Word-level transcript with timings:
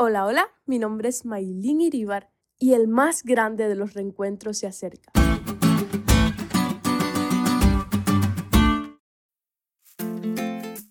Hola, 0.00 0.26
hola, 0.26 0.48
mi 0.64 0.78
nombre 0.78 1.08
es 1.08 1.24
Maylin 1.24 1.80
Iribar 1.80 2.30
y 2.56 2.74
el 2.74 2.86
más 2.86 3.24
grande 3.24 3.66
de 3.66 3.74
los 3.74 3.94
reencuentros 3.94 4.58
se 4.58 4.68
acerca. 4.68 5.10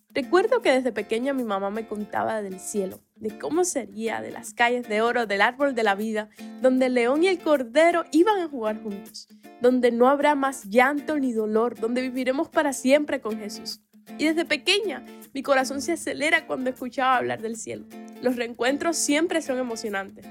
Recuerdo 0.09 0.61
que 0.61 0.73
desde 0.73 0.91
pequeña 0.91 1.31
mi 1.31 1.45
mamá 1.45 1.69
me 1.69 1.87
contaba 1.87 2.41
del 2.41 2.59
cielo, 2.59 2.99
de 3.15 3.39
cómo 3.39 3.63
sería, 3.63 4.19
de 4.19 4.31
las 4.31 4.53
calles 4.53 4.89
de 4.89 5.01
oro, 5.01 5.25
del 5.25 5.39
árbol 5.39 5.73
de 5.73 5.83
la 5.83 5.95
vida, 5.95 6.27
donde 6.61 6.87
el 6.87 6.95
león 6.95 7.23
y 7.23 7.27
el 7.27 7.39
cordero 7.39 8.03
iban 8.11 8.39
a 8.39 8.49
jugar 8.49 8.83
juntos, 8.83 9.29
donde 9.61 9.89
no 9.93 10.09
habrá 10.09 10.35
más 10.35 10.65
llanto 10.65 11.17
ni 11.17 11.31
dolor, 11.31 11.79
donde 11.79 12.01
viviremos 12.01 12.49
para 12.49 12.73
siempre 12.73 13.21
con 13.21 13.39
Jesús. 13.39 13.79
Y 14.17 14.25
desde 14.25 14.43
pequeña 14.43 15.05
mi 15.33 15.43
corazón 15.43 15.81
se 15.81 15.93
acelera 15.93 16.45
cuando 16.45 16.71
escuchaba 16.71 17.15
hablar 17.15 17.41
del 17.41 17.55
cielo. 17.55 17.85
Los 18.21 18.35
reencuentros 18.35 18.97
siempre 18.97 19.41
son 19.41 19.59
emocionantes 19.59 20.25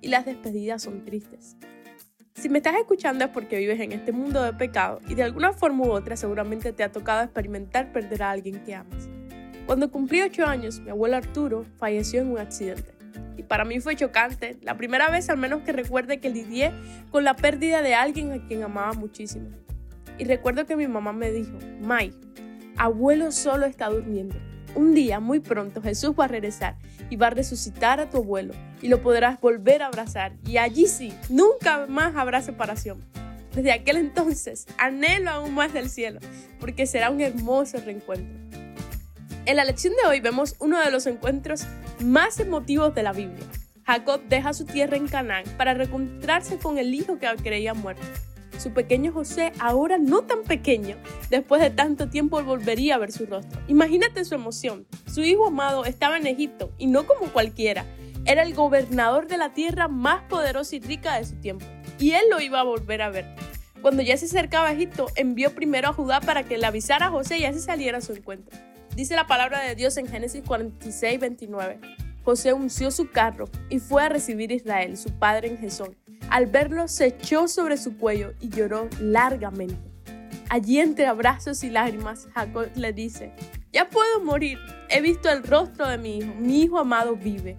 y 0.00 0.08
las 0.08 0.26
despedidas 0.26 0.82
son 0.82 1.04
tristes. 1.04 1.56
Si 2.34 2.48
me 2.50 2.58
estás 2.58 2.74
escuchando 2.76 3.24
es 3.24 3.30
porque 3.30 3.56
vives 3.56 3.80
en 3.80 3.92
este 3.92 4.12
mundo 4.12 4.42
de 4.42 4.52
pecado 4.52 5.00
y 5.08 5.14
de 5.14 5.22
alguna 5.22 5.52
forma 5.52 5.84
u 5.84 5.92
otra 5.92 6.16
seguramente 6.16 6.72
te 6.72 6.82
ha 6.82 6.92
tocado 6.92 7.22
experimentar 7.22 7.92
perder 7.92 8.22
a 8.22 8.30
alguien 8.30 8.62
que 8.64 8.74
amas. 8.74 9.08
Cuando 9.66 9.90
cumplí 9.90 10.20
8 10.20 10.44
años, 10.44 10.80
mi 10.80 10.90
abuelo 10.90 11.16
Arturo 11.16 11.64
falleció 11.78 12.20
en 12.20 12.32
un 12.32 12.38
accidente. 12.38 12.92
Y 13.38 13.44
para 13.44 13.64
mí 13.64 13.80
fue 13.80 13.96
chocante, 13.96 14.58
la 14.60 14.76
primera 14.76 15.08
vez 15.10 15.30
al 15.30 15.38
menos 15.38 15.62
que 15.62 15.72
recuerde 15.72 16.20
que 16.20 16.28
lidié 16.28 16.72
con 17.10 17.24
la 17.24 17.34
pérdida 17.34 17.80
de 17.80 17.94
alguien 17.94 18.32
a 18.32 18.46
quien 18.46 18.62
amaba 18.62 18.92
muchísimo. 18.92 19.48
Y 20.18 20.24
recuerdo 20.24 20.66
que 20.66 20.76
mi 20.76 20.86
mamá 20.86 21.12
me 21.14 21.30
dijo, 21.30 21.56
Mai, 21.80 22.12
abuelo 22.76 23.32
solo 23.32 23.64
está 23.64 23.88
durmiendo. 23.88 24.36
Un 24.74 24.92
día, 24.92 25.20
muy 25.20 25.38
pronto, 25.38 25.80
Jesús 25.80 26.14
va 26.18 26.24
a 26.24 26.28
regresar 26.28 26.76
y 27.08 27.16
va 27.16 27.28
a 27.28 27.30
resucitar 27.30 28.00
a 28.00 28.10
tu 28.10 28.18
abuelo 28.18 28.54
y 28.82 28.88
lo 28.88 29.00
podrás 29.02 29.40
volver 29.40 29.82
a 29.82 29.86
abrazar. 29.86 30.32
Y 30.46 30.56
allí 30.56 30.88
sí, 30.88 31.12
nunca 31.28 31.86
más 31.86 32.16
habrá 32.16 32.42
separación. 32.42 33.04
Desde 33.54 33.70
aquel 33.70 33.98
entonces, 33.98 34.66
anhelo 34.78 35.30
aún 35.30 35.54
más 35.54 35.72
del 35.72 35.88
cielo, 35.88 36.18
porque 36.58 36.86
será 36.86 37.10
un 37.10 37.20
hermoso 37.20 37.78
reencuentro. 37.78 38.34
En 39.46 39.56
la 39.56 39.64
lección 39.64 39.94
de 39.94 40.08
hoy 40.08 40.20
vemos 40.20 40.56
uno 40.58 40.80
de 40.80 40.90
los 40.90 41.06
encuentros 41.06 41.66
más 42.00 42.40
emotivos 42.40 42.94
de 42.96 43.04
la 43.04 43.12
Biblia. 43.12 43.46
Jacob 43.86 44.22
deja 44.28 44.54
su 44.54 44.64
tierra 44.64 44.96
en 44.96 45.06
Canaán 45.06 45.44
para 45.56 45.74
reencontrarse 45.74 46.58
con 46.58 46.78
el 46.78 46.94
hijo 46.94 47.18
que 47.18 47.28
creía 47.42 47.74
muerto 47.74 48.02
su 48.58 48.72
pequeño 48.72 49.12
José, 49.12 49.52
ahora 49.58 49.98
no 49.98 50.22
tan 50.22 50.42
pequeño, 50.42 50.96
después 51.30 51.60
de 51.60 51.70
tanto 51.70 52.08
tiempo 52.08 52.42
volvería 52.42 52.94
a 52.94 52.98
ver 52.98 53.12
su 53.12 53.26
rostro. 53.26 53.60
Imagínate 53.68 54.24
su 54.24 54.34
emoción. 54.34 54.86
Su 55.12 55.22
hijo 55.22 55.46
amado 55.46 55.84
estaba 55.84 56.16
en 56.16 56.26
Egipto 56.26 56.72
y 56.78 56.86
no 56.86 57.06
como 57.06 57.32
cualquiera. 57.32 57.84
Era 58.26 58.42
el 58.42 58.54
gobernador 58.54 59.26
de 59.26 59.36
la 59.36 59.52
tierra 59.52 59.88
más 59.88 60.22
poderosa 60.24 60.76
y 60.76 60.80
rica 60.80 61.18
de 61.18 61.24
su 61.24 61.36
tiempo. 61.36 61.66
Y 61.98 62.12
él 62.12 62.24
lo 62.30 62.40
iba 62.40 62.60
a 62.60 62.64
volver 62.64 63.02
a 63.02 63.10
ver. 63.10 63.26
Cuando 63.82 64.02
ya 64.02 64.16
se 64.16 64.24
acercaba 64.24 64.68
a 64.68 64.72
Egipto, 64.72 65.08
envió 65.14 65.54
primero 65.54 65.88
a 65.88 65.92
Judá 65.92 66.20
para 66.20 66.44
que 66.44 66.56
le 66.56 66.66
avisara 66.66 67.06
a 67.06 67.10
José 67.10 67.38
y 67.38 67.44
así 67.44 67.60
saliera 67.60 67.98
a 67.98 68.00
su 68.00 68.12
encuentro. 68.12 68.58
Dice 68.96 69.14
la 69.14 69.26
palabra 69.26 69.60
de 69.60 69.74
Dios 69.74 69.96
en 69.98 70.06
Génesis 70.06 70.42
46, 70.46 71.20
29. 71.20 71.80
José 72.24 72.54
unció 72.54 72.90
su 72.90 73.10
carro 73.10 73.46
y 73.68 73.80
fue 73.80 74.02
a 74.02 74.08
recibir 74.08 74.50
a 74.52 74.54
Israel, 74.54 74.96
su 74.96 75.10
padre 75.18 75.48
en 75.48 75.58
Jesón. 75.58 75.94
Al 76.34 76.46
verlo, 76.46 76.88
se 76.88 77.06
echó 77.06 77.46
sobre 77.46 77.76
su 77.76 77.96
cuello 77.96 78.34
y 78.40 78.48
lloró 78.48 78.88
largamente. 78.98 79.78
Allí 80.50 80.80
entre 80.80 81.06
abrazos 81.06 81.62
y 81.62 81.70
lágrimas, 81.70 82.26
Jacob 82.34 82.70
le 82.74 82.92
dice, 82.92 83.32
ya 83.72 83.88
puedo 83.88 84.20
morir, 84.20 84.58
he 84.90 85.00
visto 85.00 85.30
el 85.30 85.44
rostro 85.44 85.86
de 85.86 85.96
mi 85.96 86.18
hijo, 86.18 86.34
mi 86.34 86.62
hijo 86.62 86.80
amado 86.80 87.14
vive. 87.14 87.56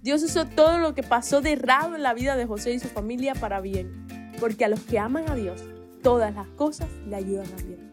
Dios 0.00 0.22
usó 0.22 0.46
todo 0.46 0.78
lo 0.78 0.94
que 0.94 1.02
pasó 1.02 1.42
de 1.42 1.52
errado 1.52 1.96
en 1.96 2.02
la 2.02 2.14
vida 2.14 2.34
de 2.34 2.46
José 2.46 2.72
y 2.72 2.78
su 2.78 2.88
familia 2.88 3.34
para 3.34 3.60
bien, 3.60 4.06
porque 4.40 4.64
a 4.64 4.68
los 4.68 4.80
que 4.80 4.98
aman 4.98 5.28
a 5.28 5.34
Dios, 5.34 5.62
todas 6.02 6.34
las 6.34 6.48
cosas 6.48 6.88
le 7.06 7.14
ayudan 7.14 7.48
a 7.58 7.62
bien. 7.62 7.92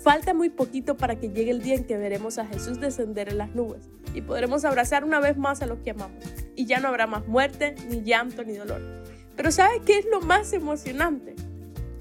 Falta 0.00 0.32
muy 0.32 0.48
poquito 0.48 0.96
para 0.96 1.18
que 1.18 1.30
llegue 1.30 1.50
el 1.50 1.60
día 1.60 1.74
en 1.74 1.82
que 1.82 1.96
veremos 1.96 2.38
a 2.38 2.46
Jesús 2.46 2.78
descender 2.78 3.30
en 3.30 3.38
las 3.38 3.52
nubes 3.52 3.90
y 4.14 4.22
podremos 4.22 4.64
abrazar 4.64 5.04
una 5.04 5.18
vez 5.18 5.36
más 5.36 5.60
a 5.60 5.66
los 5.66 5.80
que 5.80 5.90
amamos. 5.90 6.24
Y 6.54 6.66
ya 6.66 6.78
no 6.78 6.86
habrá 6.86 7.08
más 7.08 7.26
muerte, 7.26 7.74
ni 7.88 8.02
llanto, 8.02 8.44
ni 8.44 8.54
dolor. 8.54 8.97
Pero 9.38 9.52
¿sabes 9.52 9.82
qué 9.86 10.00
es 10.00 10.04
lo 10.06 10.20
más 10.20 10.52
emocionante? 10.52 11.36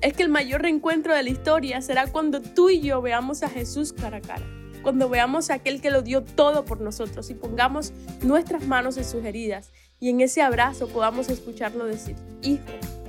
Es 0.01 0.13
que 0.13 0.23
el 0.23 0.29
mayor 0.29 0.63
reencuentro 0.63 1.13
de 1.13 1.21
la 1.21 1.29
historia 1.29 1.83
será 1.83 2.07
cuando 2.07 2.41
tú 2.41 2.71
y 2.71 2.81
yo 2.81 2.99
veamos 2.99 3.43
a 3.43 3.47
Jesús 3.47 3.93
cara 3.93 4.17
a 4.17 4.21
cara. 4.21 4.43
Cuando 4.81 5.07
veamos 5.07 5.51
a 5.51 5.53
aquel 5.53 5.79
que 5.79 5.91
lo 5.91 6.01
dio 6.01 6.23
todo 6.23 6.65
por 6.65 6.81
nosotros 6.81 7.29
y 7.29 7.35
pongamos 7.35 7.93
nuestras 8.23 8.65
manos 8.65 8.97
en 8.97 9.05
sus 9.05 9.23
heridas 9.23 9.71
y 9.99 10.09
en 10.09 10.21
ese 10.21 10.41
abrazo 10.41 10.87
podamos 10.87 11.29
escucharlo 11.29 11.85
decir, 11.85 12.15
Hijo, 12.41 12.63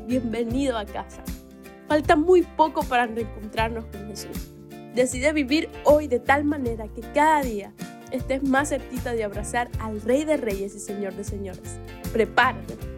bienvenido 0.07 0.77
a 0.77 0.85
casa. 0.85 1.23
Falta 1.89 2.15
muy 2.15 2.43
poco 2.43 2.83
para 2.83 3.07
reencontrarnos 3.07 3.87
con 3.87 4.09
Jesús. 4.09 4.51
Decide 4.95 5.33
vivir 5.33 5.71
hoy 5.85 6.07
de 6.07 6.21
tal 6.21 6.45
manera 6.45 6.87
que 6.89 7.01
cada 7.15 7.41
día 7.41 7.73
estés 8.11 8.43
más 8.43 8.69
cerquita 8.69 9.15
de 9.15 9.25
abrazar 9.25 9.71
al 9.79 10.03
Rey 10.03 10.25
de 10.25 10.37
Reyes 10.37 10.75
y 10.75 10.81
Señor 10.81 11.15
de 11.15 11.25
Señores. 11.25 11.79
Prepárate. 12.13 12.98